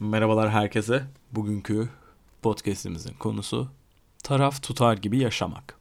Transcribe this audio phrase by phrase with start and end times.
[0.00, 1.02] Merhabalar herkese.
[1.32, 1.88] Bugünkü
[2.42, 3.68] podcast'imizin konusu
[4.22, 5.74] taraf tutar gibi yaşamak.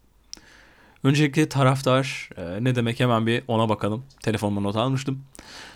[1.04, 4.06] Öncelikle taraftar e, ne demek hemen bir ona bakalım.
[4.24, 5.24] Telefonuma not almıştım.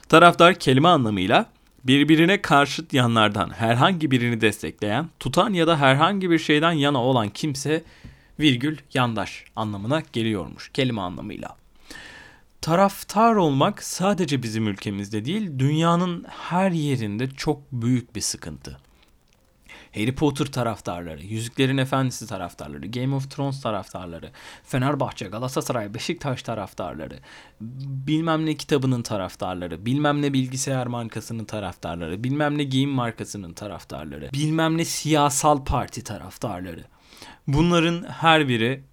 [0.10, 1.46] Taraftar kelime anlamıyla
[1.84, 7.84] birbirine karşıt yanlardan herhangi birini destekleyen, tutan ya da herhangi bir şeyden yana olan kimse
[8.40, 11.63] virgül yandaş anlamına geliyormuş kelime anlamıyla.
[12.64, 18.80] Taraftar olmak sadece bizim ülkemizde değil, dünyanın her yerinde çok büyük bir sıkıntı.
[19.96, 24.32] Harry Potter taraftarları, Yüzüklerin Efendisi taraftarları, Game of Thrones taraftarları,
[24.64, 27.20] Fenerbahçe, Galatasaray, Beşiktaş taraftarları,
[28.08, 34.78] bilmem ne kitabının taraftarları, bilmem ne bilgisayar markasının taraftarları, bilmem ne giyim markasının taraftarları, bilmem
[34.78, 36.84] ne siyasal parti taraftarları.
[37.48, 38.84] Bunların her biri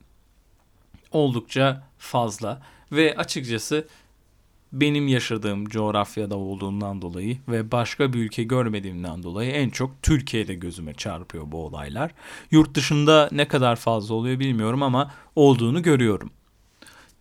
[1.13, 3.87] oldukça fazla ve açıkçası
[4.73, 10.95] benim yaşadığım coğrafyada olduğundan dolayı ve başka bir ülke görmediğimden dolayı en çok Türkiye'de gözüme
[10.95, 12.11] çarpıyor bu olaylar.
[12.51, 16.31] Yurt dışında ne kadar fazla oluyor bilmiyorum ama olduğunu görüyorum.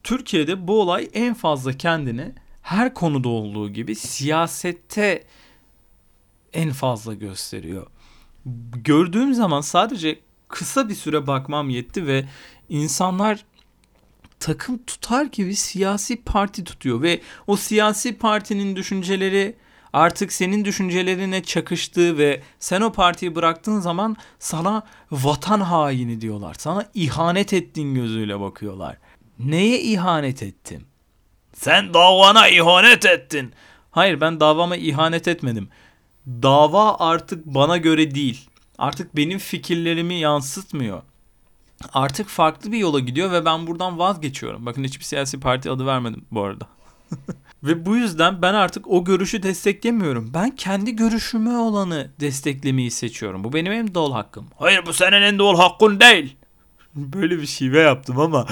[0.03, 5.23] Türkiye'de bu olay en fazla kendini her konuda olduğu gibi siyasette
[6.53, 7.87] en fazla gösteriyor.
[8.73, 12.25] Gördüğüm zaman sadece kısa bir süre bakmam yetti ve
[12.69, 13.45] insanlar
[14.39, 19.55] takım tutar gibi siyasi parti tutuyor ve o siyasi partinin düşünceleri
[19.93, 26.55] artık senin düşüncelerine çakıştığı ve sen o partiyi bıraktığın zaman sana vatan haini diyorlar.
[26.59, 28.97] Sana ihanet ettiğin gözüyle bakıyorlar.
[29.39, 30.85] Neye ihanet ettim?
[31.53, 33.53] Sen davana ihanet ettin.
[33.91, 35.69] Hayır ben davama ihanet etmedim.
[36.27, 38.49] Dava artık bana göre değil.
[38.77, 41.01] Artık benim fikirlerimi yansıtmıyor
[41.93, 44.65] artık farklı bir yola gidiyor ve ben buradan vazgeçiyorum.
[44.65, 46.67] Bakın hiçbir siyasi parti adı vermedim bu arada.
[47.63, 50.31] ve bu yüzden ben artık o görüşü desteklemiyorum.
[50.33, 53.43] Ben kendi görüşüme olanı desteklemeyi seçiyorum.
[53.43, 54.47] Bu benim en doğal hakkım.
[54.57, 56.35] Hayır bu senin en doğal hakkın değil.
[56.95, 58.47] Böyle bir şive yaptım ama.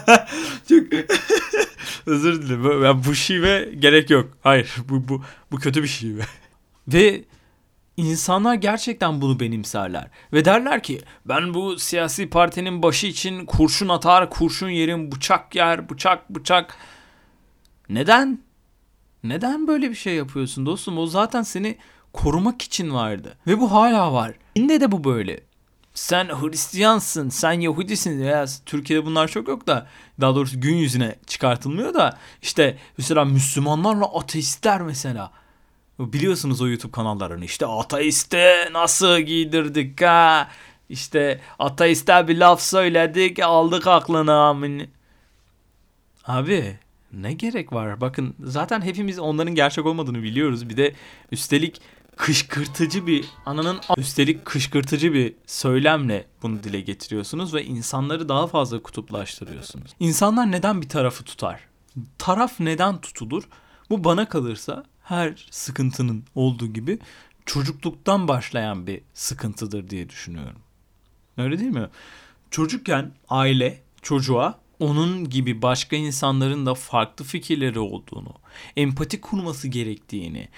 [0.68, 0.82] Çok
[2.06, 2.82] özür dilerim.
[2.82, 4.28] Ben bu şive gerek yok.
[4.42, 6.22] Hayır bu, bu, bu kötü bir şive.
[6.88, 7.24] Ve
[7.98, 14.30] İnsanlar gerçekten bunu benimserler ve derler ki ben bu siyasi partinin başı için kurşun atar,
[14.30, 16.76] kurşun yerim, bıçak yer, bıçak bıçak.
[17.88, 18.38] Neden?
[19.24, 20.98] Neden böyle bir şey yapıyorsun dostum?
[20.98, 21.78] O zaten seni
[22.12, 24.32] korumak için vardı ve bu hala var.
[24.56, 25.40] Yine de bu böyle.
[25.94, 28.22] Sen Hristiyansın, sen Yahudisin.
[28.22, 29.86] Ya, Türkiye'de bunlar çok yok da
[30.20, 35.32] daha doğrusu gün yüzüne çıkartılmıyor da işte mesela Müslümanlarla ateistler mesela
[35.98, 40.48] Biliyorsunuz o YouTube kanallarını işte ateiste nasıl giydirdik ha?
[40.88, 44.90] İşte ateiste bir laf söyledik aldık aklını amin.
[46.24, 46.78] Abi
[47.12, 48.00] ne gerek var?
[48.00, 50.68] Bakın zaten hepimiz onların gerçek olmadığını biliyoruz.
[50.68, 50.94] Bir de
[51.32, 51.80] üstelik
[52.16, 59.94] kışkırtıcı bir ananın üstelik kışkırtıcı bir söylemle bunu dile getiriyorsunuz ve insanları daha fazla kutuplaştırıyorsunuz.
[60.00, 61.60] İnsanlar neden bir tarafı tutar?
[62.18, 63.48] Taraf neden tutulur?
[63.90, 66.98] Bu bana kalırsa her sıkıntının olduğu gibi
[67.46, 70.60] çocukluktan başlayan bir sıkıntıdır diye düşünüyorum.
[71.36, 71.88] Öyle değil mi?
[72.50, 78.34] Çocukken aile çocuğa onun gibi başka insanların da farklı fikirleri olduğunu,
[78.76, 80.48] empati kurması gerektiğini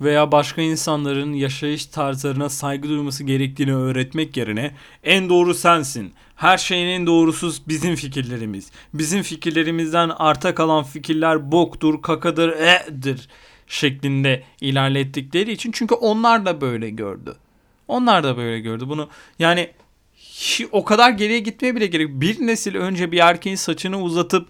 [0.00, 6.12] veya başka insanların yaşayış tarzlarına saygı duyması gerektiğini öğretmek yerine en doğru sensin.
[6.36, 8.70] Her şeyin en doğrusu bizim fikirlerimiz.
[8.94, 13.28] Bizim fikirlerimizden arta kalan fikirler boktur, kakadır, e'dir
[13.66, 17.36] şeklinde ilerlettikleri için çünkü onlar da böyle gördü.
[17.88, 18.88] Onlar da böyle gördü.
[18.88, 19.08] Bunu
[19.38, 19.70] yani
[20.72, 22.08] o kadar geriye gitmeye bile gerek.
[22.10, 24.48] Bir nesil önce bir erkeğin saçını uzatıp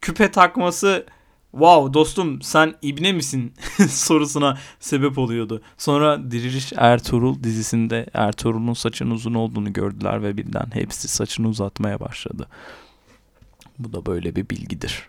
[0.00, 1.06] küpe takması
[1.52, 3.54] wow dostum sen ibne misin
[3.88, 5.62] sorusuna sebep oluyordu.
[5.78, 12.48] Sonra Diriliş Ertuğrul dizisinde Ertuğrul'un saçının uzun olduğunu gördüler ve birden hepsi saçını uzatmaya başladı.
[13.78, 15.08] Bu da böyle bir bilgidir.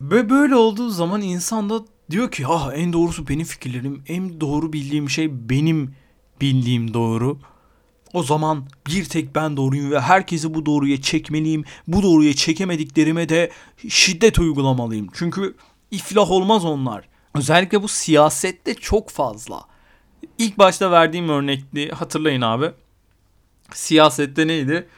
[0.00, 4.72] Ve böyle olduğu zaman insan da Diyor ki ha en doğrusu benim fikirlerim, en doğru
[4.72, 5.94] bildiğim şey benim
[6.40, 7.38] bildiğim doğru.
[8.12, 11.64] O zaman bir tek ben doğruyum ve herkesi bu doğruya çekmeliyim.
[11.86, 13.50] Bu doğruya çekemediklerime de
[13.88, 15.08] şiddet uygulamalıyım.
[15.14, 15.56] Çünkü
[15.90, 17.08] iflah olmaz onlar.
[17.34, 19.60] Özellikle bu siyasette çok fazla.
[20.38, 22.70] İlk başta verdiğim örnekli hatırlayın abi.
[23.72, 24.88] Siyasette neydi?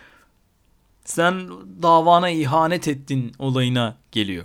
[1.05, 1.49] Sen
[1.83, 4.45] davana ihanet ettin olayına geliyor.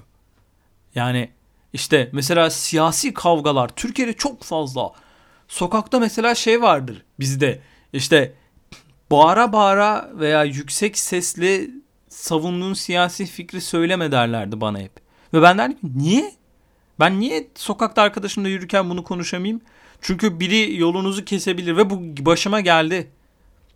[0.95, 1.29] Yani
[1.75, 4.91] işte mesela siyasi kavgalar Türkiye'de çok fazla.
[5.47, 7.61] Sokakta mesela şey vardır bizde.
[7.93, 8.33] İşte
[9.11, 11.67] bağıra bağıra veya yüksek sesle
[12.09, 14.91] savunduğun siyasi fikri söyleme derlerdi bana hep.
[15.33, 16.31] Ve ben derdim niye?
[16.99, 19.61] Ben niye sokakta arkadaşımla yürürken bunu konuşamayayım?
[20.01, 23.11] Çünkü biri yolunuzu kesebilir ve bu başıma geldi.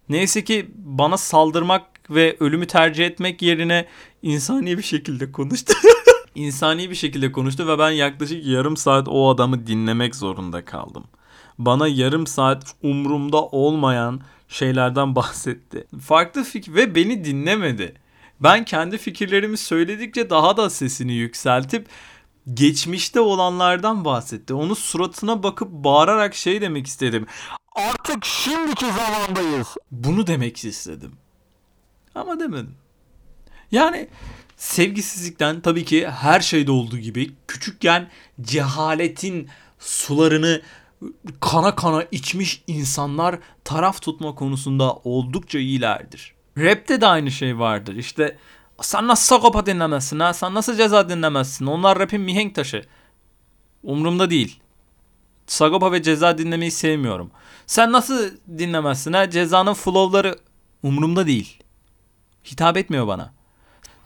[0.09, 3.85] Neyse ki bana saldırmak ve ölümü tercih etmek yerine
[4.21, 5.73] insani bir şekilde konuştu.
[6.39, 11.03] insani bir şekilde konuştu ve ben yaklaşık yarım saat o adamı dinlemek zorunda kaldım.
[11.57, 15.87] Bana yarım saat umrumda olmayan şeylerden bahsetti.
[16.01, 17.93] Farklı fikir ve beni dinlemedi.
[18.39, 21.87] Ben kendi fikirlerimi söyledikçe daha da sesini yükseltip
[22.53, 24.53] geçmişte olanlardan bahsetti.
[24.53, 27.25] Onu suratına bakıp bağırarak şey demek istedim.
[27.75, 29.67] Artık şimdiki zamandayız.
[29.91, 31.11] Bunu demek istedim.
[32.15, 32.75] Ama demedim.
[33.71, 34.09] Yani
[34.59, 38.09] sevgisizlikten tabii ki her şeyde olduğu gibi küçükken
[38.41, 40.61] cehaletin sularını
[41.41, 46.33] kana kana içmiş insanlar taraf tutma konusunda oldukça iyilerdir.
[46.57, 47.95] Rap'te de aynı şey vardır.
[47.95, 48.37] İşte
[48.81, 50.33] sen nasıl Sagopa dinlemezsin ha?
[50.33, 51.65] Sen nasıl ceza dinlemezsin?
[51.65, 52.85] Onlar rap'in mihenk taşı.
[53.83, 54.59] Umurumda değil.
[55.47, 57.31] Sagopa ve ceza dinlemeyi sevmiyorum.
[57.65, 59.29] Sen nasıl dinlemezsin ha?
[59.29, 60.35] Cezanın flow'ları
[60.83, 61.63] umurumda değil.
[62.51, 63.38] Hitap etmiyor bana.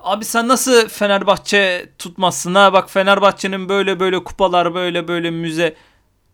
[0.04, 2.74] Abi sen nasıl Fenerbahçe tutmazsın ha?
[2.74, 5.76] Bak Fenerbahçe'nin böyle böyle kupalar böyle böyle müze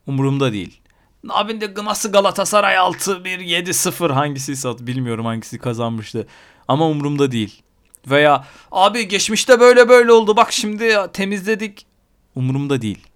[0.07, 0.81] umurumda değil.
[1.29, 6.27] Abi de nasıl Galatasaray 6-1 7-0 hangisi bilmiyorum hangisi kazanmıştı.
[6.67, 7.61] Ama umurumda değil.
[8.07, 11.85] Veya abi geçmişte böyle böyle oldu bak şimdi temizledik.
[12.35, 13.07] Umurumda değil.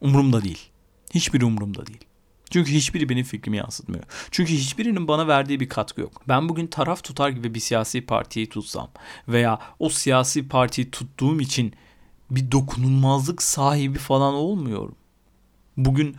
[0.00, 0.70] Umurumda değil.
[1.14, 2.04] Hiçbir umurumda değil.
[2.50, 4.04] Çünkü hiçbiri benim fikrimi yansıtmıyor.
[4.30, 6.22] Çünkü hiçbirinin bana verdiği bir katkı yok.
[6.28, 8.90] Ben bugün taraf tutar gibi bir siyasi partiyi tutsam
[9.28, 11.72] veya o siyasi partiyi tuttuğum için
[12.30, 14.94] bir dokunulmazlık sahibi falan olmuyorum.
[15.76, 16.16] Bugün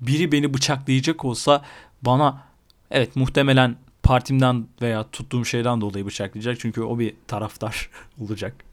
[0.00, 1.64] biri beni bıçaklayacak olsa
[2.02, 2.44] bana
[2.90, 6.60] evet muhtemelen partimden veya tuttuğum şeyden dolayı bıçaklayacak.
[6.60, 7.90] Çünkü o bir taraftar
[8.20, 8.64] olacak.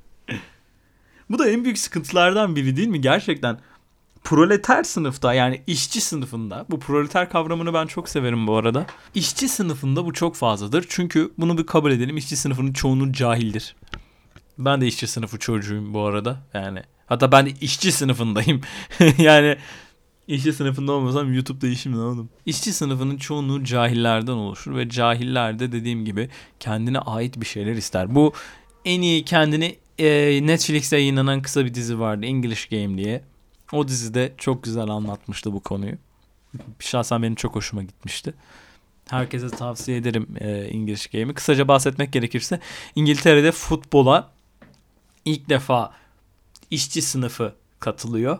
[1.30, 3.02] Bu da en büyük sıkıntılardan biri değil mi?
[3.02, 3.60] Gerçekten
[4.24, 8.86] proleter sınıfta yani işçi sınıfında bu proleter kavramını ben çok severim bu arada.
[9.16, 10.86] İşçi sınıfında bu çok fazladır.
[10.90, 12.18] Çünkü bunu bir kabul edelim.
[12.18, 13.76] İşçi sınıfının çoğunun cahildir.
[14.58, 16.38] Ben de işçi sınıfı çocuğuyum bu arada.
[16.54, 18.62] Yani hatta ben de işçi sınıfındayım.
[19.18, 19.58] yani
[20.30, 22.30] İşçi sınıfında olmasam YouTube'da işim ne oğlum?
[22.46, 26.30] İşçi sınıfının çoğunluğu cahillerden oluşur ve cahiller de dediğim gibi
[26.60, 28.16] kendine ait bir şeyler ister.
[28.16, 28.34] Bu
[28.86, 33.22] en iyi kendini e, Netflix'te yayınlanan kısa bir dizi vardı English Game diye.
[33.74, 35.96] O dizide çok güzel anlatmıştı bu konuyu.
[36.80, 38.34] Şahsen benim çok hoşuma gitmişti.
[39.10, 41.34] Herkese tavsiye ederim e, English Game'i.
[41.34, 42.60] Kısaca bahsetmek gerekirse
[42.96, 44.32] İngiltere'de futbola
[45.26, 45.94] ilk defa
[46.72, 48.40] işçi sınıfı katılıyor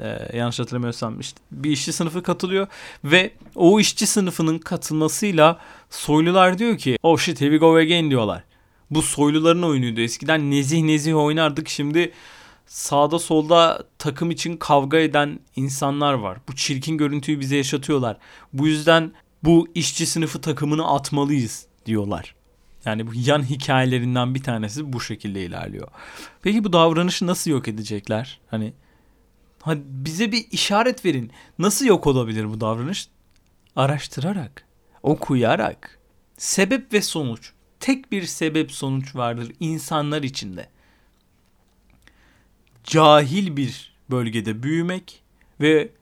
[0.00, 2.66] ee, yanlış hatırlamıyorsam işte bir işçi sınıfı katılıyor
[3.04, 5.60] ve o işçi sınıfının katılmasıyla
[5.90, 8.44] soylular diyor ki oh shit here we go again diyorlar.
[8.90, 10.00] Bu soyluların oyunuydu.
[10.00, 12.12] Eskiden nezih nezih oynardık şimdi
[12.72, 16.38] sağda solda takım için kavga eden insanlar var.
[16.48, 18.16] Bu çirkin görüntüyü bize yaşatıyorlar.
[18.52, 19.12] Bu yüzden
[19.44, 22.34] bu işçi sınıfı takımını atmalıyız diyorlar.
[22.84, 25.88] Yani bu yan hikayelerinden bir tanesi bu şekilde ilerliyor.
[26.42, 28.40] Peki bu davranışı nasıl yok edecekler?
[28.46, 28.72] Hani
[29.62, 31.30] Hadi bize bir işaret verin.
[31.58, 33.08] Nasıl yok olabilir bu davranış?
[33.76, 34.66] Araştırarak,
[35.02, 35.98] okuyarak.
[36.36, 37.52] Sebep ve sonuç.
[37.80, 40.68] Tek bir sebep sonuç vardır insanlar içinde.
[42.84, 45.22] Cahil bir bölgede büyümek
[45.60, 45.92] ve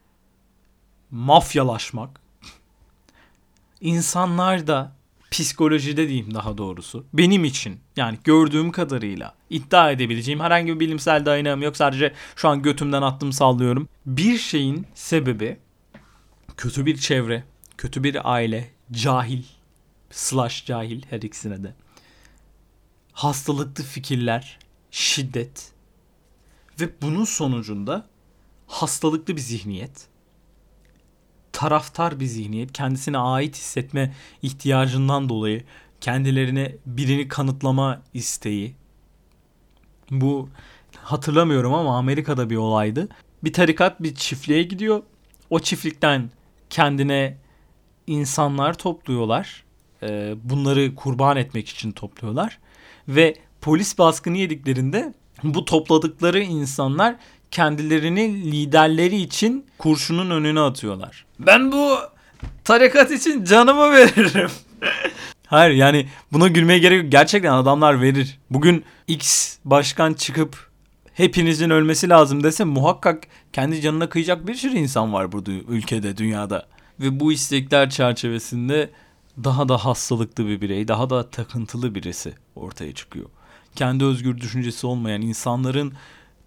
[1.11, 2.21] mafyalaşmak.
[3.81, 4.93] İnsanlar da
[5.31, 7.07] psikolojide diyeyim daha doğrusu.
[7.12, 11.76] Benim için yani gördüğüm kadarıyla iddia edebileceğim herhangi bir bilimsel dayanağım yok.
[11.76, 13.88] Sadece şu an götümden attım sallıyorum.
[14.07, 15.59] Bir şeyin sebebi
[16.57, 17.45] kötü bir çevre,
[17.76, 19.43] kötü bir aile, cahil,
[20.11, 21.75] slash cahil her ikisine de.
[23.12, 24.59] Hastalıklı fikirler,
[24.90, 25.73] şiddet
[26.80, 28.06] ve bunun sonucunda
[28.66, 30.10] hastalıklı bir zihniyet
[31.60, 32.72] taraftar bir zihniyet.
[32.72, 35.64] Kendisine ait hissetme ihtiyacından dolayı
[36.00, 38.75] kendilerine birini kanıtlama isteği.
[40.10, 40.49] Bu
[40.96, 43.08] hatırlamıyorum ama Amerika'da bir olaydı.
[43.44, 45.02] Bir tarikat bir çiftliğe gidiyor.
[45.50, 46.30] O çiftlikten
[46.70, 47.37] kendine
[48.06, 49.64] insanlar topluyorlar.
[50.02, 52.58] Ee, bunları kurban etmek için topluyorlar.
[53.08, 57.16] Ve polis baskını yediklerinde bu topladıkları insanlar
[57.50, 61.25] kendilerini liderleri için kurşunun önüne atıyorlar.
[61.38, 61.97] Ben bu
[62.64, 64.50] tarikat için canımı veririm.
[65.47, 67.12] Hayır yani buna gülmeye gerek yok.
[67.12, 68.38] Gerçekten adamlar verir.
[68.50, 70.70] Bugün X başkan çıkıp
[71.14, 76.66] hepinizin ölmesi lazım dese muhakkak kendi canına kıyacak bir sürü insan var burada ülkede, dünyada.
[77.00, 78.90] Ve bu istekler çerçevesinde
[79.44, 83.26] daha da hastalıklı bir birey, daha da takıntılı birisi ortaya çıkıyor.
[83.76, 85.92] Kendi özgür düşüncesi olmayan insanların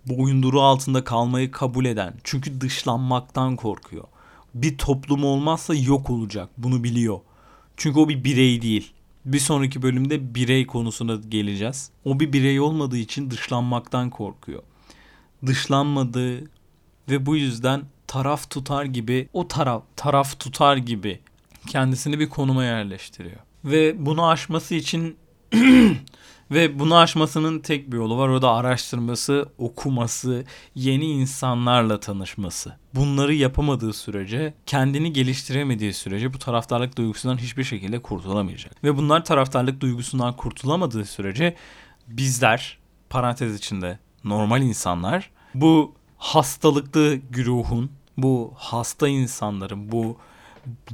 [0.06, 4.04] boyunduruğu altında kalmayı kabul eden çünkü dışlanmaktan korkuyor.
[4.54, 6.50] bir toplum olmazsa yok olacak.
[6.58, 7.20] Bunu biliyor.
[7.78, 8.94] Çünkü o bir birey değil.
[9.26, 11.90] Bir sonraki bölümde birey konusuna geleceğiz.
[12.06, 14.64] O bir birey olmadığı için dışlanmaktan korkuyor.
[15.46, 16.44] Dışlanmadığı
[17.10, 21.20] ve bu yüzden taraf tutar gibi o taraf taraf tutar gibi
[21.68, 23.40] kendisini bir konuma yerleştiriyor.
[23.66, 25.18] Ve bunu aşması için
[26.52, 28.30] ve bunu aşmasının tek bir yolu var.
[28.30, 32.74] O da araştırması, okuması, yeni insanlarla tanışması.
[32.96, 38.84] Bunları yapamadığı sürece, kendini geliştiremediği sürece bu taraftarlık duygusundan hiçbir şekilde kurtulamayacak.
[38.84, 41.56] Ve bunlar taraftarlık duygusundan kurtulamadığı sürece
[42.08, 42.78] bizler
[43.10, 50.18] parantez içinde normal insanlar bu hastalıklı güruhun, bu hasta insanların, bu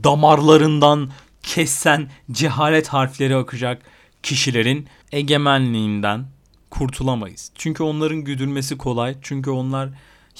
[0.04, 1.12] damarlarından
[1.44, 3.82] kesen cehalet harfleri akacak
[4.24, 6.26] kişilerin egemenliğinden
[6.70, 7.52] kurtulamayız.
[7.56, 9.16] Çünkü onların güdülmesi kolay.
[9.22, 9.90] Çünkü onlar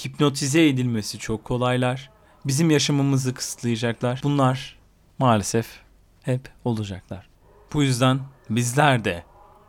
[0.06, 2.10] hipnotize edilmesi çok kolaylar.
[2.46, 4.20] Bizim yaşamımızı kısıtlayacaklar.
[4.24, 4.78] Bunlar
[5.20, 5.68] maalesef
[6.24, 7.30] hep olacaklar.
[7.74, 8.20] Bu yüzden
[8.50, 9.24] bizler de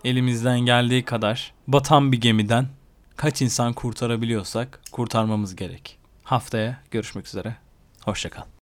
[0.04, 2.68] elimizden geldiği kadar batan bir gemiden
[3.16, 5.98] kaç insan kurtarabiliyorsak kurtarmamız gerek.
[6.24, 7.56] Haftaya görüşmek üzere.
[8.04, 8.59] Hoşçakal.